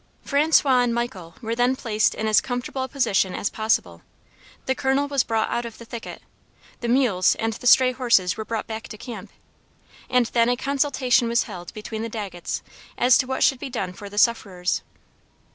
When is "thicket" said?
5.85-6.23